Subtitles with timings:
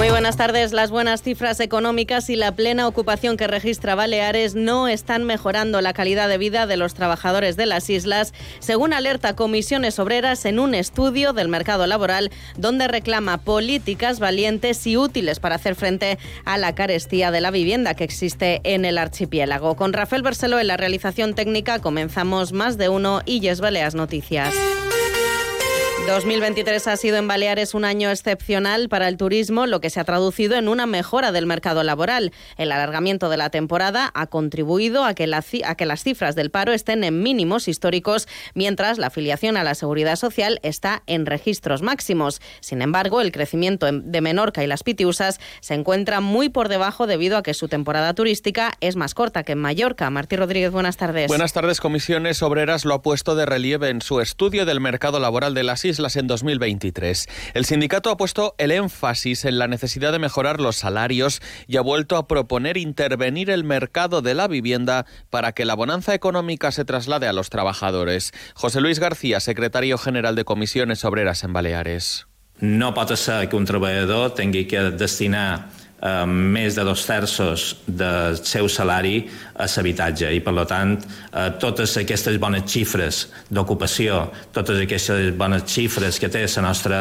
[0.00, 0.72] Muy buenas tardes.
[0.72, 5.92] Las buenas cifras económicas y la plena ocupación que registra Baleares no están mejorando la
[5.92, 10.74] calidad de vida de los trabajadores de las islas, según alerta Comisiones Obreras en un
[10.74, 16.74] estudio del mercado laboral donde reclama políticas valientes y útiles para hacer frente a la
[16.74, 19.76] carestía de la vivienda que existe en el archipiélago.
[19.76, 24.54] Con Rafael Berselo en la realización técnica comenzamos más de uno y Yes Baleas Noticias.
[26.06, 30.04] 2023 ha sido en Baleares un año excepcional para el turismo, lo que se ha
[30.04, 32.32] traducido en una mejora del mercado laboral.
[32.56, 35.30] El alargamiento de la temporada ha contribuido a que,
[35.64, 39.74] a que las cifras del paro estén en mínimos históricos, mientras la afiliación a la
[39.74, 42.40] seguridad social está en registros máximos.
[42.60, 47.36] Sin embargo, el crecimiento de Menorca y las Pitiusas se encuentra muy por debajo debido
[47.36, 50.10] a que su temporada turística es más corta que en Mallorca.
[50.10, 51.28] Martí Rodríguez, buenas tardes.
[51.28, 51.80] Buenas tardes.
[51.80, 55.84] Comisiones Obreras lo ha puesto de relieve en su estudio del mercado laboral de las
[55.84, 57.28] islas en 2023.
[57.54, 61.80] El sindicato ha puesto el énfasis en la necesidad de mejorar los salarios y ha
[61.80, 66.84] vuelto a proponer intervenir el mercado de la vivienda para que la bonanza económica se
[66.84, 68.32] traslade a los trabajadores.
[68.54, 72.26] José Luis García, secretario general de Comisiones Obreras en Baleares.
[72.60, 75.70] No pot ser que un treballador tingui que destinar
[76.02, 79.22] eh, més de dos terços del seu salari
[79.54, 86.18] a l'habitatge i per tant eh, totes aquestes bones xifres d'ocupació, totes aquestes bones xifres
[86.18, 87.00] que té la nostra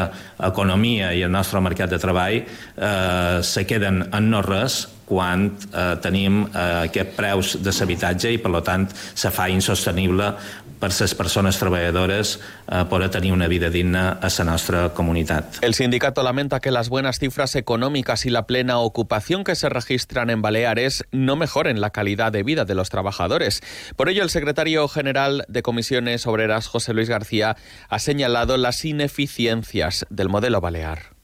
[0.52, 5.96] economia i el nostre mercat de treball eh, se queden en no res quan eh,
[6.04, 10.34] tenim eh, aquests preus de l'habitatge i, per tant, se fa insostenible
[10.80, 15.46] per les persones treballadores eh, poder tenir una vida digna a la nuestra comunidad.
[15.62, 20.30] El sindicato lamenta que las buenas cifras económicas y la plena ocupación que se registran
[20.30, 23.62] en Baleares no mejoren la calidad de vida de los trabajadores.
[23.96, 27.58] Por ello, el secretario general de Comisiones Obreras, José Luis García,
[27.90, 31.20] ha señalado las ineficiencias del modelo balear.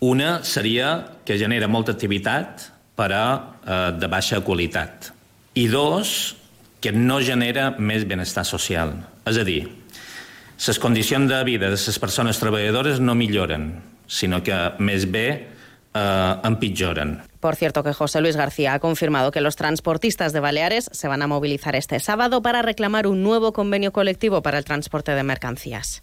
[0.00, 2.62] Una seria que genera molta activitat,
[3.00, 3.24] però
[3.64, 5.10] eh, de baixa qualitat.
[5.56, 6.36] I dos,
[6.80, 8.92] que no genera més benestar social.
[9.28, 9.62] És a dir,
[10.60, 13.72] les condicions de vida de les persones treballadores no milloren,
[14.06, 15.26] sinó que més bé
[15.94, 17.18] eh, empitjoren.
[17.40, 21.22] Por cierto, que José Luis García ha confirmado que los transportistas de Baleares se van
[21.22, 26.02] a movilizar este sábado para reclamar un nuevo convenio colectivo para el transporte de mercancías.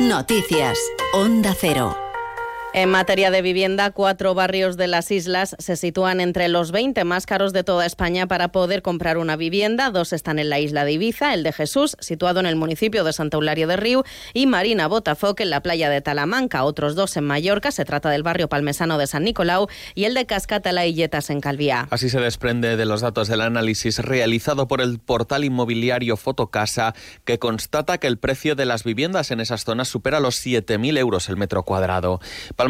[0.00, 0.78] Noticias.
[1.12, 2.07] Onda Cero.
[2.78, 7.26] En materia de vivienda, cuatro barrios de las islas se sitúan entre los 20 más
[7.26, 9.90] caros de toda España para poder comprar una vivienda.
[9.90, 13.12] Dos están en la isla de Ibiza, el de Jesús, situado en el municipio de
[13.12, 16.62] Santa Eulario de Río, y Marina Botafoc, en la playa de Talamanca.
[16.62, 20.26] Otros dos en Mallorca, se trata del barrio palmesano de San Nicolau y el de
[20.26, 21.88] Cascatala y Yetas en Calviá.
[21.90, 26.94] Así se desprende de los datos del análisis realizado por el portal inmobiliario Fotocasa,
[27.24, 31.28] que constata que el precio de las viviendas en esas zonas supera los 7.000 euros
[31.28, 32.20] el metro cuadrado.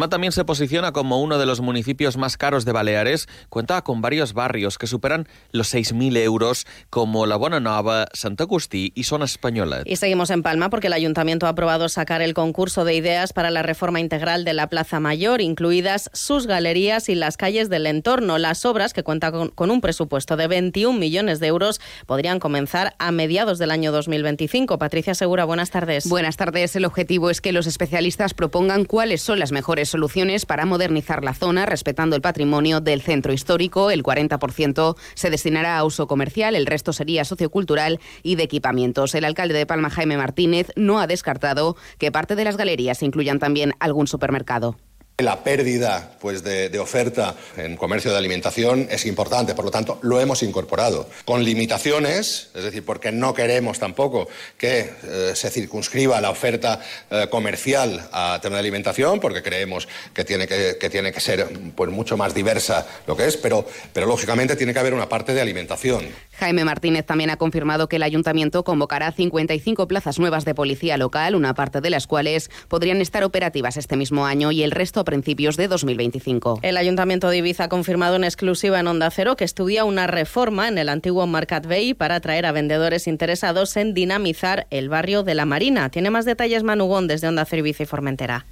[0.06, 3.28] También se posiciona como uno de los municipios más caros de Baleares.
[3.48, 9.02] Cuenta con varios barrios que superan los 6.000 euros, como La Bonanova, Santa Agustí y
[9.04, 9.82] Zona Española.
[9.84, 13.50] Y seguimos en Palma porque el Ayuntamiento ha aprobado sacar el concurso de ideas para
[13.50, 18.38] la reforma integral de la Plaza Mayor, incluidas sus galerías y las calles del entorno.
[18.38, 22.94] Las obras, que cuentan con, con un presupuesto de 21 millones de euros, podrían comenzar
[22.98, 24.78] a mediados del año 2025.
[24.78, 26.08] Patricia Segura, buenas tardes.
[26.08, 26.76] Buenas tardes.
[26.76, 31.34] El objetivo es que los especialistas propongan cuáles son las mejores soluciones para modernizar la
[31.34, 33.90] zona, respetando el patrimonio del centro histórico.
[33.90, 39.14] El 40% se destinará a uso comercial, el resto sería sociocultural y de equipamientos.
[39.14, 43.38] El alcalde de Palma, Jaime Martínez, no ha descartado que parte de las galerías incluyan
[43.38, 44.76] también algún supermercado.
[45.20, 49.98] La pérdida pues, de, de, oferta en comercio de alimentación es importante, por lo tanto,
[50.02, 51.08] lo hemos incorporado.
[51.24, 56.80] Con limitaciones, es decir, porque no queremos tampoco que eh, se circunscriba la oferta
[57.10, 61.48] eh, comercial a tema de alimentación, porque creemos que tiene que, que tiene que ser
[61.74, 65.34] pues, mucho más diversa lo que es, pero, pero lógicamente tiene que haber una parte
[65.34, 66.06] de alimentación.
[66.38, 71.34] Jaime Martínez también ha confirmado que el ayuntamiento convocará 55 plazas nuevas de policía local,
[71.34, 75.56] una parte de las cuales podrían estar operativas este mismo año y el resto principios
[75.56, 76.60] de 2025.
[76.60, 80.68] El Ayuntamiento de Ibiza ha confirmado en exclusiva en Onda Cero que estudia una reforma
[80.68, 85.34] en el antiguo Marcat Bay para atraer a vendedores interesados en dinamizar el barrio de
[85.34, 85.88] la Marina.
[85.88, 88.44] Tiene más detalles Manugón desde Onda Cero Ibiza y Formentera.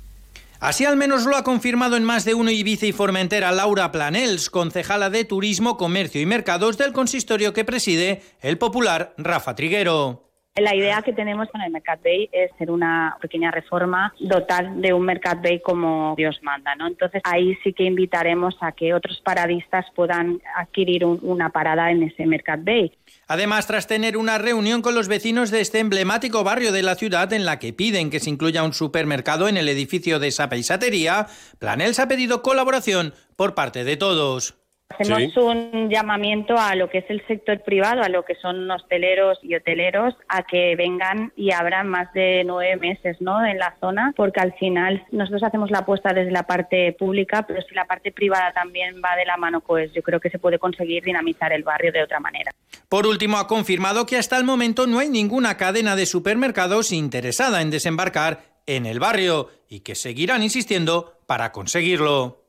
[0.61, 4.49] Así al menos lo ha confirmado en más de uno Ibiza y Formentera Laura Planels,
[4.49, 10.26] concejala de Turismo, Comercio y Mercados del consistorio que preside el popular Rafa Triguero.
[10.57, 14.95] La idea que tenemos con el Mercat Bay es hacer una pequeña reforma, dotar de
[14.95, 16.87] un Mercat Bay como Dios manda, ¿no?
[16.87, 22.25] Entonces ahí sí que invitaremos a que otros paradistas puedan adquirir una parada en ese
[22.25, 22.91] Mercat Bay.
[23.29, 27.31] Además, tras tener una reunión con los vecinos de este emblemático barrio de la ciudad
[27.35, 31.27] en la que piden que se incluya un supermercado en el edificio de esa paisatería,
[31.59, 34.66] Planels ha pedido colaboración por parte de todos.
[34.89, 39.39] Hacemos un llamamiento a lo que es el sector privado, a lo que son hosteleros
[39.43, 43.45] y hoteleros, a que vengan y abran más de nueve meses ¿no?
[43.45, 47.61] en la zona, porque al final nosotros hacemos la apuesta desde la parte pública, pero
[47.63, 50.59] si la parte privada también va de la mano, pues yo creo que se puede
[50.59, 52.53] conseguir dinamizar el barrio de otra manera.
[52.89, 57.61] Por último, ha confirmado que hasta el momento no hay ninguna cadena de supermercados interesada
[57.61, 62.46] en desembarcar en el barrio y que seguirán insistiendo para conseguirlo.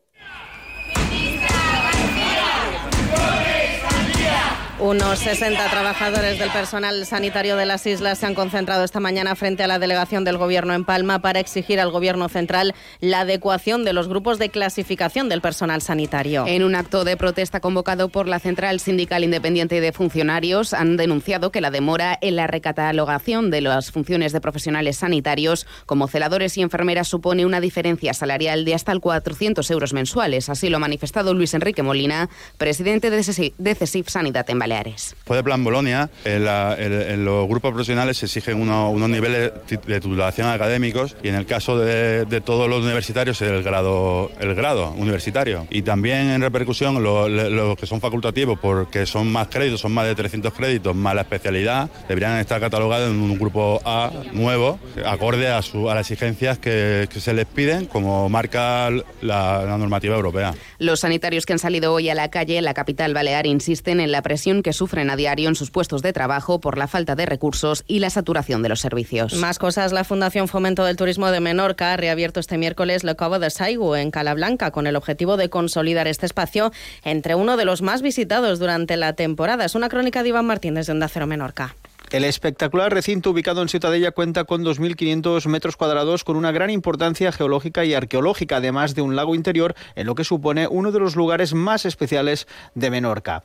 [4.80, 9.64] Unos 60 trabajadores del personal sanitario de las islas se han concentrado esta mañana frente
[9.64, 13.94] a la delegación del Gobierno en Palma para exigir al Gobierno central la adecuación de
[13.94, 16.46] los grupos de clasificación del personal sanitario.
[16.46, 21.52] En un acto de protesta convocado por la Central Sindical Independiente de Funcionarios, han denunciado
[21.52, 26.62] que la demora en la recatalogación de las funciones de profesionales sanitarios como celadores y
[26.62, 30.50] enfermeras supone una diferencia salarial de hasta el 400 euros mensuales.
[30.50, 33.24] Así lo ha manifestado Luis Enrique Molina, presidente de
[33.76, 34.67] CESIF Sanidad en Palma.
[34.68, 35.16] Baleares.
[35.16, 41.30] Después plan Bolonia, en, los grupos profesionales se exigen unos, niveles de titulación académicos y
[41.30, 45.66] en el caso de, todos los universitarios el grado, el grado universitario.
[45.70, 50.16] Y también en repercusión los, que son facultativos porque son más créditos, son más de
[50.16, 55.62] 300 créditos, más la especialidad, deberían estar catalogados en un grupo A nuevo, acorde a,
[55.62, 58.90] su, a las exigencias que, se les piden como marca
[59.22, 60.54] la, la normativa europea.
[60.78, 64.12] Los sanitarios que han salido hoy a la calle en la capital balear insisten en
[64.12, 67.26] la presión que sufren a diario en sus puestos de trabajo por la falta de
[67.26, 69.34] recursos y la saturación de los servicios.
[69.34, 73.40] Más cosas, la Fundación Fomento del Turismo de Menorca ha reabierto este miércoles la Cova
[73.40, 76.72] de Saigu en Calablanca con el objetivo de consolidar este espacio
[77.04, 79.66] entre uno de los más visitados durante la temporada.
[79.66, 81.76] Es una crónica de Iván Martínez de Onda Cero Menorca.
[82.10, 87.34] El espectacular recinto ubicado en Ciutadella cuenta con 2.500 metros cuadrados con una gran importancia
[87.34, 91.18] geológica y arqueológica, además de un lago interior, en lo que supone uno de los
[91.18, 93.44] lugares más especiales de Menorca.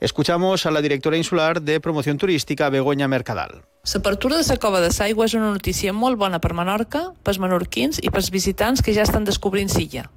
[0.00, 3.62] Escuchamos a la directora insular de promoción turística, Begoña Mercadal.
[3.94, 8.10] L'apertura de la de Saigua és una notícia molt bona per Menorca, pels menorquins i
[8.10, 10.10] pels visitants que ja estan descobrint Silla.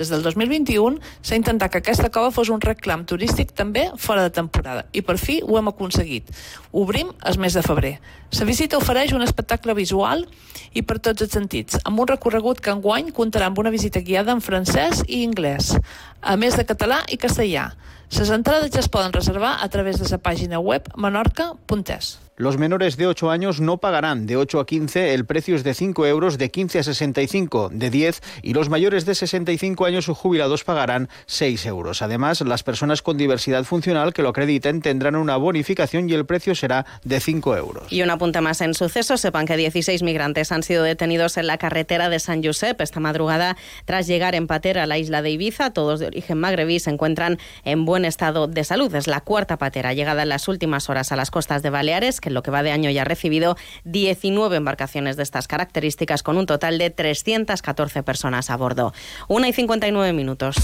[0.00, 4.30] Des del 2021 s'ha intentat que aquesta cova fos un reclam turístic també fora de
[4.32, 6.30] temporada i per fi ho hem aconseguit.
[6.72, 7.92] Obrim el mes de febrer.
[8.38, 10.24] La visita ofereix un espectacle visual
[10.72, 14.32] i per tots els sentits, amb un recorregut que enguany comptarà amb una visita guiada
[14.32, 15.74] en francès i anglès,
[16.22, 17.68] a més de català i castellà.
[18.10, 22.18] Les entrades ja es poden reservar a través de la pàgina web menorca.es.
[22.40, 25.74] Los menores de 8 años no pagarán de 8 a 15, el precio es de
[25.74, 30.14] 5 euros, de 15 a 65 de 10 y los mayores de 65 años o
[30.14, 32.00] jubilados pagarán 6 euros.
[32.00, 36.54] Además, las personas con diversidad funcional que lo acrediten tendrán una bonificación y el precio
[36.54, 37.92] será de 5 euros.
[37.92, 41.58] Y un apunte más en sucesos, sepan que 16 migrantes han sido detenidos en la
[41.58, 45.74] carretera de San Josep esta madrugada tras llegar en patera a la isla de Ibiza.
[45.74, 48.94] Todos de origen magrebí se encuentran en buen estado de salud.
[48.94, 52.28] Es la cuarta patera llegada en las últimas horas a las costas de Baleares que
[52.28, 56.36] en lo que va de año ya ha recibido 19 embarcaciones de estas características con
[56.36, 58.92] un total de 314 personas a bordo.
[59.28, 60.56] Una y 59 minutos.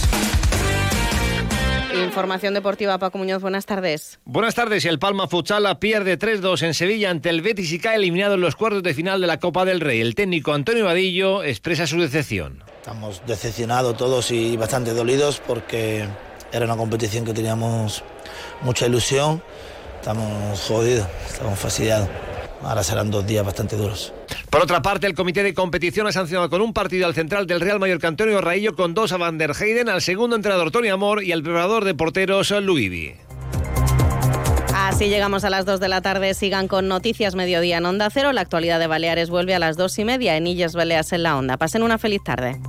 [2.05, 4.21] Información deportiva, Paco Muñoz, buenas tardes.
[4.25, 4.85] Buenas tardes.
[4.85, 8.55] El Palma Futsal pierde 3-2 en Sevilla ante el Betis y cae eliminado en los
[8.55, 10.00] cuartos de final de la Copa del Rey.
[10.00, 12.62] El técnico Antonio Vadillo expresa su decepción.
[12.81, 16.07] Estamos decepcionados todos y bastante dolidos porque
[16.53, 18.03] era una competición que teníamos
[18.62, 19.43] mucha ilusión
[20.07, 22.09] estamos jodidos, estamos fastidiados.
[22.62, 24.15] Ahora serán dos días bastante duros.
[24.50, 27.61] Por otra parte, el comité de competición ha sancionado con un partido al central del
[27.61, 31.25] Real Mallorca Antonio Raillo con dos a Van der Heyden, al segundo entrenador Tony Amor
[31.25, 33.17] y al preparador de porteros Luivi.
[34.73, 36.33] Así llegamos a las 2 de la tarde.
[36.35, 38.33] Sigan con Noticias Mediodía en Onda Cero.
[38.33, 41.37] La actualidad de Baleares vuelve a las dos y media en Illes Baleas en la
[41.37, 41.57] Onda.
[41.57, 42.61] Pasen una feliz tarde.